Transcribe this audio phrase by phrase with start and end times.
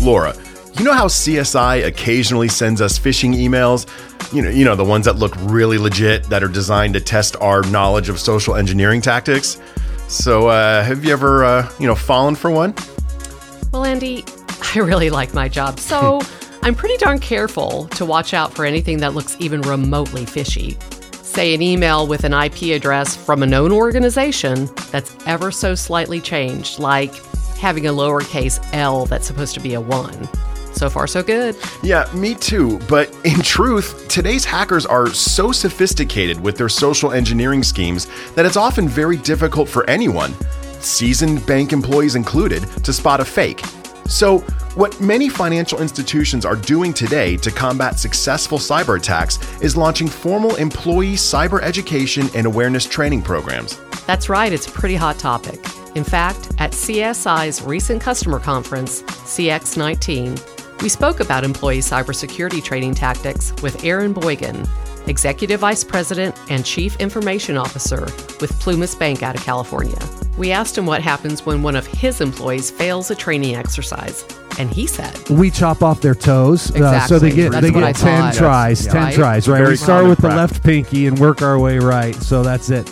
[0.00, 0.34] Laura,
[0.78, 3.86] you know how CSI occasionally sends us phishing emails?
[4.32, 7.36] You know, you know the ones that look really legit that are designed to test
[7.40, 9.60] our knowledge of social engineering tactics.
[10.08, 12.74] So, uh, have you ever, uh, you know, fallen for one?
[13.72, 14.24] Well, Andy,
[14.74, 16.20] I really like my job, so
[16.62, 20.78] I'm pretty darn careful to watch out for anything that looks even remotely fishy.
[21.22, 26.20] Say an email with an IP address from a known organization that's ever so slightly
[26.20, 27.12] changed, like
[27.60, 30.28] having a lowercase l that's supposed to be a 1.
[30.72, 31.56] So far, so good.
[31.82, 32.78] Yeah, me too.
[32.88, 38.56] But in truth, today's hackers are so sophisticated with their social engineering schemes that it's
[38.56, 40.34] often very difficult for anyone,
[40.80, 43.62] seasoned bank employees included, to spot a fake.
[44.06, 44.38] So,
[44.74, 50.54] what many financial institutions are doing today to combat successful cyber attacks is launching formal
[50.56, 53.80] employee cyber education and awareness training programs.
[54.10, 55.60] That's right, it's a pretty hot topic.
[55.94, 63.52] In fact, at CSI's recent customer conference, CX19, we spoke about employee cybersecurity training tactics
[63.62, 64.68] with Aaron Boygan,
[65.06, 68.02] Executive Vice President and Chief Information Officer
[68.40, 69.96] with Plumas Bank out of California.
[70.36, 74.24] We asked him what happens when one of his employees fails a training exercise,
[74.58, 77.08] and he said, We chop off their toes, uh, Exactly.
[77.08, 78.92] so they get That's they get ten tries, Yeah.
[78.92, 79.14] ten Right.
[79.14, 79.58] tries, right?
[79.58, 82.14] Very we start common with the left pinky and work our way right.
[82.16, 82.90] So that's it.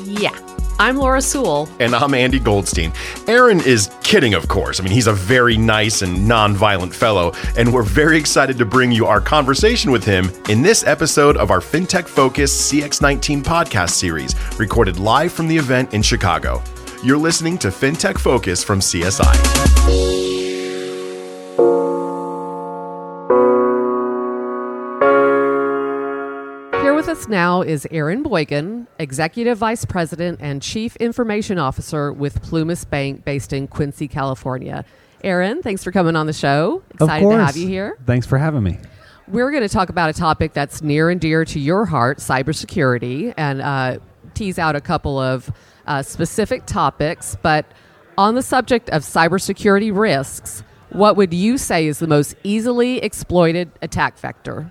[0.81, 1.69] I'm Laura Sewell.
[1.81, 2.93] And I'm Andy Goldstein.
[3.27, 4.79] Aaron is kidding, of course.
[4.79, 8.93] I mean, he's a very nice and non-violent fellow, and we're very excited to bring
[8.93, 14.37] you our conversation with him in this episode of our FinTech Focus CX19 podcast series,
[14.57, 16.63] recorded live from the event in Chicago.
[17.03, 19.78] You're listening to FinTech Focus from CSI.
[27.29, 33.25] Us now is Aaron Boygan, Executive Vice President and Chief Information Officer with Plumas Bank
[33.25, 34.85] based in Quincy, California.
[35.23, 36.83] Aaron, thanks for coming on the show.
[36.93, 37.99] Excited to have you here.
[38.07, 38.79] Thanks for having me.
[39.27, 43.35] We're going to talk about a topic that's near and dear to your heart cybersecurity
[43.37, 43.99] and uh,
[44.35, 45.51] tease out a couple of
[45.87, 47.37] uh, specific topics.
[47.43, 47.67] But
[48.17, 53.71] on the subject of cybersecurity risks, what would you say is the most easily exploited
[53.83, 54.71] attack vector?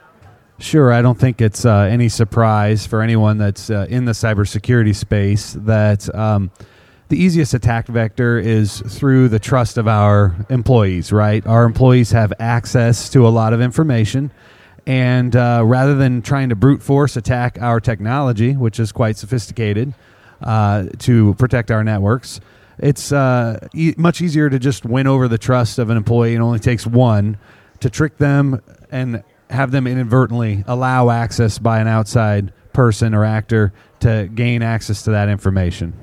[0.59, 4.95] Sure, I don't think it's uh, any surprise for anyone that's uh, in the cybersecurity
[4.95, 6.49] space that um,
[7.09, 11.45] the easiest attack vector is through the trust of our employees, right?
[11.45, 14.31] Our employees have access to a lot of information.
[14.87, 19.93] And uh, rather than trying to brute force attack our technology, which is quite sophisticated
[20.41, 22.39] uh, to protect our networks,
[22.79, 26.33] it's uh, e- much easier to just win over the trust of an employee.
[26.33, 27.37] It only takes one
[27.79, 33.73] to trick them and have them inadvertently allow access by an outside person or actor
[33.99, 35.93] to gain access to that information.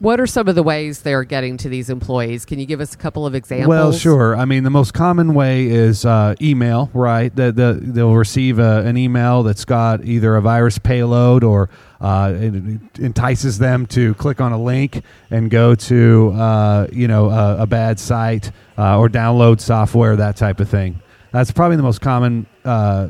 [0.00, 2.46] What are some of the ways they're getting to these employees?
[2.46, 3.68] Can you give us a couple of examples?
[3.68, 4.34] Well, sure.
[4.34, 7.34] I mean, the most common way is uh, email, right?
[7.36, 11.68] The, the, they'll receive a, an email that's got either a virus payload or
[12.00, 17.28] uh, it entices them to click on a link and go to, uh, you know,
[17.28, 21.02] a, a bad site uh, or download software, that type of thing.
[21.30, 23.08] That's probably the most common uh,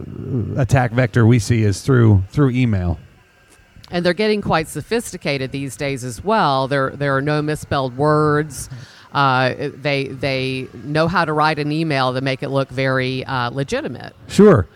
[0.57, 2.99] attack vector we see is through through email.
[3.91, 6.69] And they're getting quite sophisticated these days as well.
[6.69, 8.71] There, there are no misspelled words.
[9.13, 13.51] Uh, they, they know how to write an email to make it look very uh,
[13.51, 14.15] legitimate.
[14.29, 14.69] Sure.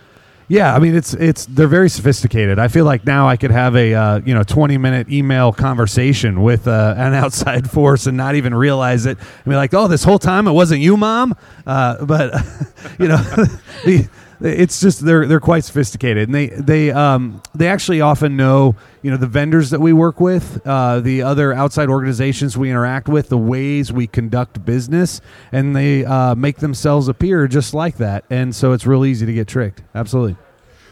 [0.47, 2.59] Yeah, I mean it's it's they're very sophisticated.
[2.59, 6.43] I feel like now I could have a uh, you know twenty minute email conversation
[6.43, 9.17] with uh, an outside force and not even realize it.
[9.17, 11.35] And be like, oh, this whole time it wasn't you, mom.
[11.67, 12.35] Uh, but
[12.99, 13.17] you know,
[13.87, 14.07] the,
[14.41, 19.11] it's just they're they're quite sophisticated, and they they um, they actually often know you
[19.11, 23.29] know the vendors that we work with, uh, the other outside organizations we interact with,
[23.29, 25.21] the ways we conduct business,
[25.53, 29.33] and they uh, make themselves appear just like that, and so it's real easy to
[29.33, 29.83] get tricked.
[29.95, 30.37] Absolutely,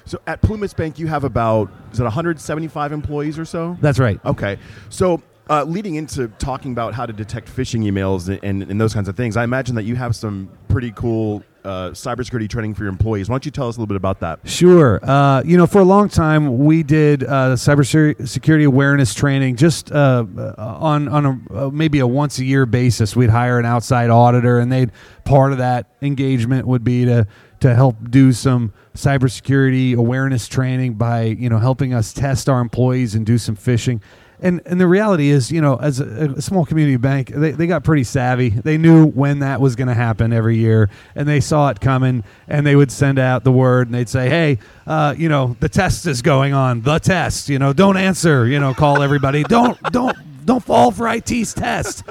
[0.05, 3.77] So at Plumas Bank, you have about is it 175 employees or so?
[3.81, 4.21] that's right.
[4.25, 4.59] Okay.
[4.89, 8.95] So, uh, leading into talking about how to detect phishing emails and, and, and those
[8.95, 12.83] kinds of things, I imagine that you have some pretty cool uh, cybersecurity training for
[12.83, 13.29] your employees.
[13.29, 14.41] Why don't you tell us a little bit about that?
[14.45, 15.01] Sure.
[15.03, 20.25] Uh, you know, for a long time, we did uh, cybersecurity awareness training just uh,
[20.59, 23.15] on on a, uh, maybe a once a year basis.
[23.15, 24.91] We'd hire an outside auditor, and they'd
[25.25, 27.27] part of that engagement would be to
[27.61, 33.15] to help do some cybersecurity awareness training by you know helping us test our employees
[33.15, 34.01] and do some phishing.
[34.43, 37.69] And, and the reality is, you know, as a, a small community bank, they, they
[37.69, 38.49] got pretty savvy.
[38.49, 42.25] They knew when that was going to happen every year, and they saw it coming,
[42.49, 45.69] and they would send out the word, and they'd say, "Hey, uh, you know, the
[45.69, 46.83] test is going on.
[46.83, 47.49] The test.
[47.49, 48.47] You know, don't answer.
[48.49, 49.43] You know, call everybody.
[49.49, 52.03] don't don't don't fall for IT's test."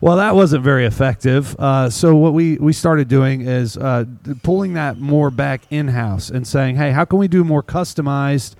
[0.00, 1.54] Well, that wasn't very effective.
[1.58, 4.04] Uh, so what we we started doing is uh,
[4.42, 8.56] pulling that more back in house and saying, hey, how can we do more customized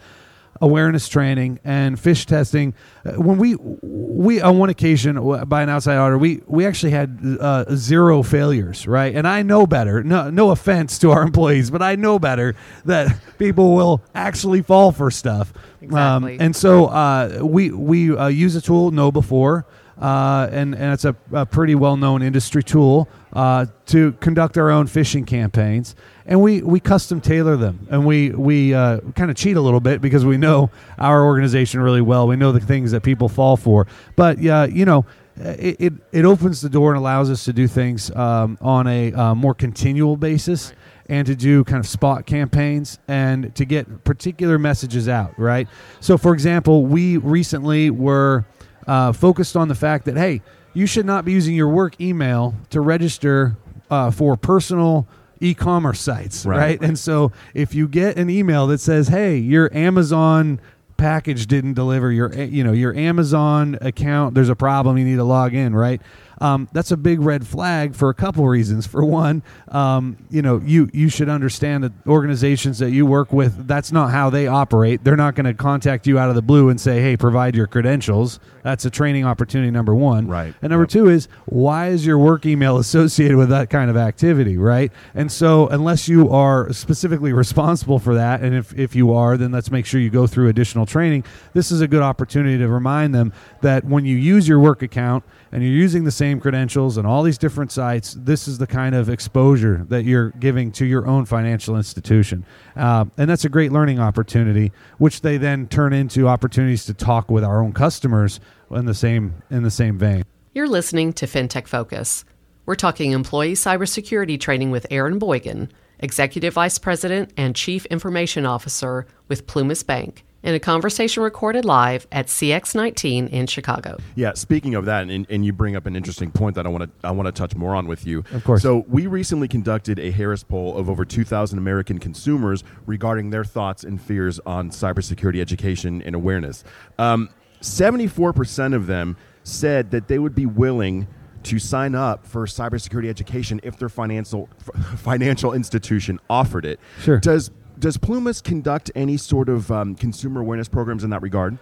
[0.60, 2.74] awareness training and phish testing.
[3.04, 7.18] Uh, when we we on one occasion by an outside auditor, we we actually had
[7.40, 9.14] uh, zero failures, right?
[9.14, 10.02] And I know better.
[10.02, 12.54] No no offense to our employees, but I know better
[12.84, 15.52] that people will actually fall for stuff.
[15.82, 16.34] Exactly.
[16.34, 19.64] Um, and so uh, we we uh, use a tool KnowBe4.
[20.00, 24.70] Uh, and, and it's a, a pretty well known industry tool uh, to conduct our
[24.70, 25.94] own phishing campaigns
[26.26, 29.80] and we we custom tailor them and we we uh, kind of cheat a little
[29.80, 33.56] bit because we know our organization really well we know the things that people fall
[33.56, 33.86] for
[34.16, 35.04] but yeah you know
[35.36, 39.12] it, it, it opens the door and allows us to do things um, on a
[39.12, 40.76] uh, more continual basis right.
[41.12, 45.68] And to do kind of spot campaigns and to get particular messages out right
[46.00, 48.46] so for example we recently were
[48.86, 50.40] uh, focused on the fact that hey
[50.72, 53.58] you should not be using your work email to register
[53.90, 55.06] uh, for personal
[55.40, 56.56] e-commerce sites, right.
[56.56, 56.80] right?
[56.80, 60.60] And so if you get an email that says, "Hey, your Amazon
[61.02, 65.24] package didn't deliver your you know your Amazon account there's a problem you need to
[65.24, 66.00] log in right
[66.42, 68.84] um, that's a big red flag for a couple reasons.
[68.84, 73.68] For one, um, you know, you you should understand that organizations that you work with,
[73.68, 75.04] that's not how they operate.
[75.04, 77.68] They're not going to contact you out of the blue and say, "Hey, provide your
[77.68, 80.26] credentials." That's a training opportunity number one.
[80.26, 80.52] Right.
[80.62, 80.90] And number yep.
[80.90, 84.90] two is why is your work email associated with that kind of activity, right?
[85.14, 89.52] And so, unless you are specifically responsible for that, and if if you are, then
[89.52, 91.24] let's make sure you go through additional training.
[91.54, 95.22] This is a good opportunity to remind them that when you use your work account
[95.52, 96.10] and you're using the
[96.40, 100.72] credentials and all these different sites, this is the kind of exposure that you're giving
[100.72, 102.44] to your own financial institution.
[102.76, 107.30] Uh, and that's a great learning opportunity, which they then turn into opportunities to talk
[107.30, 108.40] with our own customers
[108.70, 110.24] in the same in the same vein.
[110.54, 112.24] You're listening to FinTech Focus.
[112.66, 115.68] We're talking employee cybersecurity training with Aaron Boygan,
[115.98, 122.06] Executive Vice President and Chief Information Officer with Plumas Bank in a conversation recorded live
[122.10, 123.98] at CX19 in Chicago.
[124.14, 126.84] Yeah, speaking of that, and, and you bring up an interesting point that I want
[126.84, 128.24] to I want to touch more on with you.
[128.32, 128.62] Of course.
[128.62, 133.84] So we recently conducted a Harris poll of over 2,000 American consumers regarding their thoughts
[133.84, 136.64] and fears on cybersecurity education and awareness.
[136.98, 137.30] Um,
[137.60, 141.06] 74% of them said that they would be willing
[141.44, 144.48] to sign up for cybersecurity education if their financial
[144.96, 146.80] financial institution offered it.
[147.00, 147.18] Sure.
[147.18, 151.58] Does does Plumas conduct any sort of um, consumer awareness programs in that regard?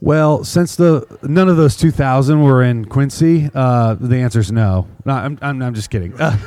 [0.00, 4.86] Well, since the none of those 2000 were in Quincy, uh, the answer is no.
[5.04, 6.14] no I'm, I'm, I'm just kidding.
[6.20, 6.38] Uh,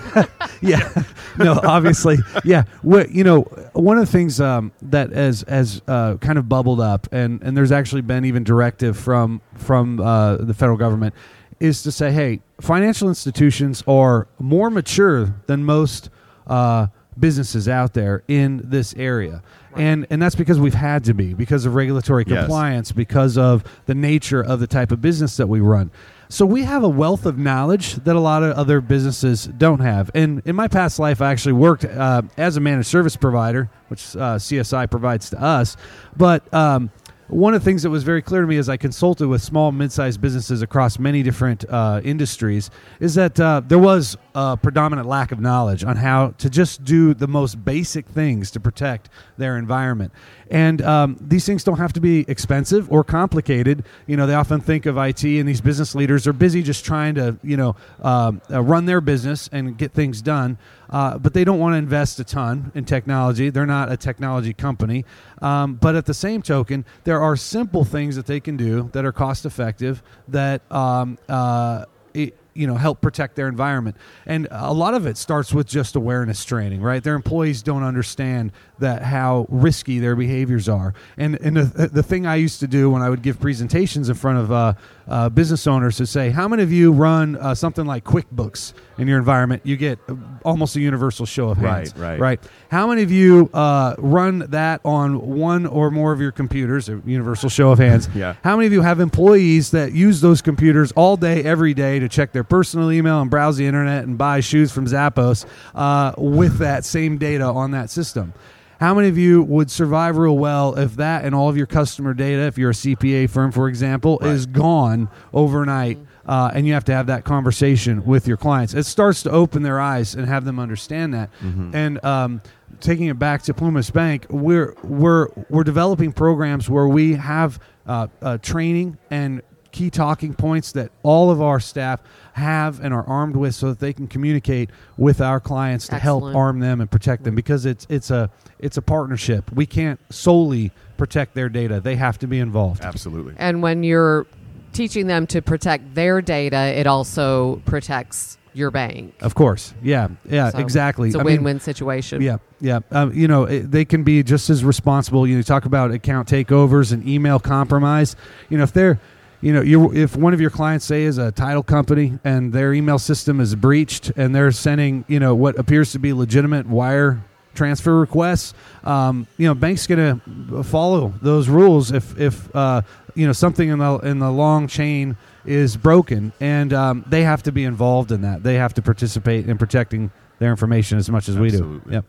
[0.61, 1.03] yeah,
[1.37, 2.63] no, obviously, yeah.
[2.83, 3.41] You know,
[3.73, 7.57] one of the things um, that has has uh, kind of bubbled up, and and
[7.57, 11.13] there's actually been even directive from from uh, the federal government,
[11.59, 16.09] is to say, hey, financial institutions are more mature than most
[16.47, 16.87] uh,
[17.19, 19.43] businesses out there in this area.
[19.71, 19.81] Right.
[19.81, 22.95] And and that's because we've had to be because of regulatory compliance, yes.
[22.95, 25.91] because of the nature of the type of business that we run.
[26.31, 30.09] So we have a wealth of knowledge that a lot of other businesses don't have.
[30.15, 34.15] And in my past life, I actually worked uh, as a managed service provider, which
[34.15, 35.75] uh, CSI provides to us.
[36.15, 36.89] But um,
[37.31, 39.71] one of the things that was very clear to me as I consulted with small,
[39.71, 42.69] mid-sized businesses across many different uh, industries
[42.99, 47.13] is that uh, there was a predominant lack of knowledge on how to just do
[47.13, 50.11] the most basic things to protect their environment.
[50.49, 53.85] And um, these things don't have to be expensive or complicated.
[54.05, 57.15] You know, they often think of IT and these business leaders are busy just trying
[57.15, 60.57] to, you know, um, uh, run their business and get things done.
[60.89, 63.49] Uh, but they don't want to invest a ton in technology.
[63.49, 65.05] They're not a technology company.
[65.41, 69.05] Um, but at the same token, there are simple things that they can do that
[69.05, 73.95] are cost effective that um, uh, it, you know help protect their environment.
[74.25, 77.03] And a lot of it starts with just awareness training right?
[77.03, 78.51] Their employees don't understand
[78.81, 80.93] that how risky their behaviors are.
[81.17, 84.15] And and the, the thing i used to do when i would give presentations in
[84.15, 84.73] front of uh,
[85.07, 89.07] uh, business owners to say how many of you run uh, something like quickbooks in
[89.07, 89.61] your environment?
[89.65, 89.99] You get
[90.43, 92.19] almost a universal show of hands right right.
[92.19, 92.39] right?
[92.69, 96.89] How many of you uh, run that on one or more of your computers?
[96.89, 98.09] A universal show of hands.
[98.21, 98.35] Yeah.
[98.43, 102.09] How many of you have employees that use those computers all day every day to
[102.09, 105.45] check their their personal email and browse the internet and buy shoes from Zappos
[105.75, 108.33] uh, with that same data on that system.
[108.81, 112.15] How many of you would survive real well if that and all of your customer
[112.15, 114.31] data, if you're a CPA firm, for example, right.
[114.31, 118.73] is gone overnight uh, and you have to have that conversation with your clients?
[118.73, 121.29] It starts to open their eyes and have them understand that.
[121.43, 121.75] Mm-hmm.
[121.75, 122.41] And um,
[122.79, 128.07] taking it back to Plumas Bank, we're, we're, we're developing programs where we have uh,
[128.19, 132.01] uh, training and key talking points that all of our staff
[132.33, 136.23] have and are armed with so that they can communicate with our clients to help
[136.23, 139.51] arm them and protect them because it's it's a it's a partnership.
[139.51, 141.79] We can't solely protect their data.
[141.79, 142.83] They have to be involved.
[142.83, 143.33] Absolutely.
[143.37, 144.25] And when you're
[144.73, 149.15] teaching them to protect their data, it also protects your bank.
[149.21, 149.73] Of course.
[149.81, 150.09] Yeah.
[150.29, 151.09] Yeah, So exactly.
[151.09, 152.21] It's a I mean, win-win situation.
[152.21, 152.79] Yeah, yeah.
[152.91, 155.25] Um, you know, it, they can be just as responsible.
[155.25, 158.15] You know, talk about account takeovers and email compromise.
[158.49, 158.99] You know, if they're,
[159.41, 162.73] you know, you if one of your clients say is a title company and their
[162.73, 167.23] email system is breached and they're sending, you know, what appears to be legitimate wire
[167.53, 170.21] transfer requests, um, you know, banks gonna
[170.63, 172.81] follow those rules if if uh,
[173.15, 177.43] you know something in the in the long chain is broken, and um, they have
[177.43, 178.43] to be involved in that.
[178.43, 181.81] They have to participate in protecting their information as much as we do.
[181.89, 182.05] Yep.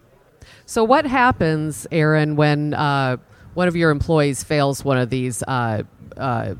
[0.66, 3.16] So what happens, Aaron, when uh,
[3.54, 5.82] one of your employees fails one of these uh,
[6.16, 6.54] uh,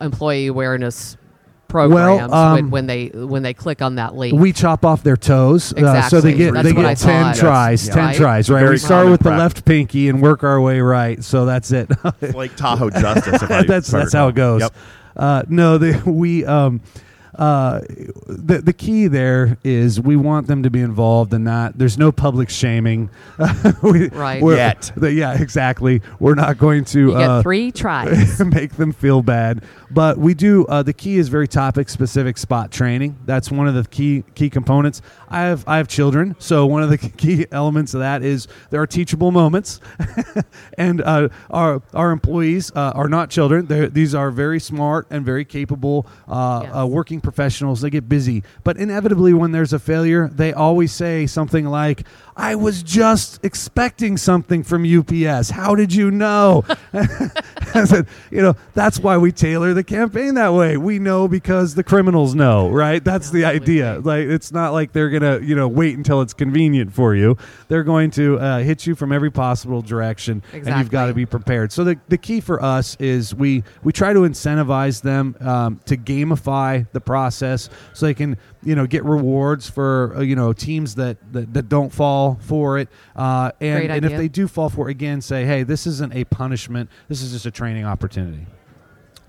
[0.00, 1.16] employee awareness
[1.68, 4.38] programs um, when, when they when they click on that link?
[4.38, 6.34] We chop off their toes, uh, so they Exactly.
[6.34, 7.36] get That's they what I get ten thought.
[7.36, 7.86] tries.
[7.88, 7.94] Yeah.
[7.94, 8.16] Ten Right.
[8.16, 8.60] tries, right?
[8.60, 9.40] Very We start common with the practice.
[9.56, 11.22] left pinky and work our way right.
[11.22, 11.90] So that's it.
[12.20, 13.42] It's like Tahoe Justice.
[13.42, 14.62] If I, that's if that's how it goes.
[14.62, 14.74] Yep.
[15.16, 16.80] Uh, no, the, we um,
[17.36, 17.80] uh,
[18.26, 21.78] the the key there is we want them to be involved in that.
[21.78, 23.10] There's no public shaming.
[23.82, 24.42] we, Right.
[24.42, 24.92] we're- Yet.
[24.96, 26.02] the- yeah, exactly.
[26.18, 28.40] We're not going to you get uh, three tries.
[28.44, 29.62] make them feel bad.
[29.90, 30.66] But we do.
[30.66, 33.18] Uh, the key is very topic specific spot training.
[33.26, 35.02] That's one of the key key components.
[35.28, 38.80] I have I have children, so one of the key elements of that is there
[38.82, 39.80] are teachable moments,
[40.78, 43.66] and uh, our our employees uh, are not children.
[43.66, 46.72] They're, these are very smart and very capable uh, Yes.
[46.74, 46.86] uh,
[47.20, 47.80] working professionals.
[47.80, 52.06] They get busy, but inevitably when there's a failure, they always say something like.
[52.36, 55.50] I was just expecting something from UPS.
[55.50, 56.64] How did you know?
[57.74, 60.78] I said, you know, that's why we tailor the campaign that way.
[60.78, 63.04] We know because the criminals know, right?
[63.04, 64.00] That's the idea.
[64.02, 67.36] Like, it's not like they're gonna, you know, wait until it's convenient for you.
[67.68, 71.26] They're going to uh, hit you from every possible direction, and you've got to be
[71.26, 71.72] prepared.
[71.72, 75.96] So the the key for us is we we try to incentivize them um, to
[75.98, 80.94] gamify the process so they can you know get rewards for uh, you know teams
[80.94, 82.88] that, that that don't fall for it.
[83.16, 86.22] Uh, and and if they do fall for it again say hey this isn't a
[86.26, 86.88] punishment.
[87.08, 88.46] This is just a training opportunity.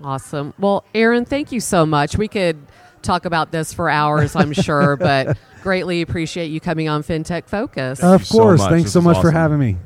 [0.04, 0.54] Awesome.
[0.58, 2.16] Well, Aaron, thank you so much.
[2.16, 2.56] We could
[3.02, 7.98] talk about this for hours, I'm sure, but greatly appreciate you coming on FinTech Focus.
[7.98, 8.60] Thank of you so course.
[8.66, 9.76] thanks This so is much for having me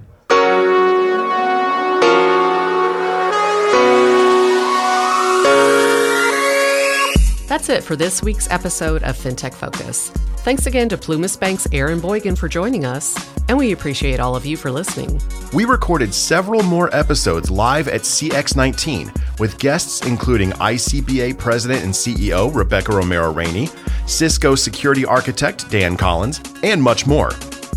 [7.46, 10.10] That's it for this week's episode of FinTech Focus.
[10.38, 13.16] Thanks again to Plumas Bank's Aaron Boygan for joining us,
[13.48, 15.20] and we appreciate all of you for listening.
[15.52, 22.52] We recorded several more episodes live at CX19 with guests including ICBA President and CEO
[22.52, 23.68] Rebecca Romero Rainey,
[24.06, 27.30] Cisco Security Architect Dan Collins, and much more.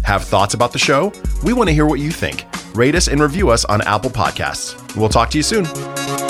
[0.04, 1.14] Have thoughts about the show?
[1.44, 2.46] We want to hear what you think.
[2.76, 4.96] Rate us and review us on Apple Podcasts.
[4.96, 6.29] We'll talk to you soon.